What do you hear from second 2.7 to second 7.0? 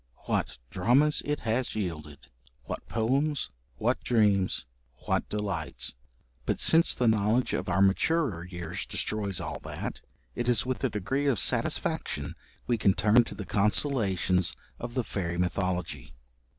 poems, what dreams, what delights! But since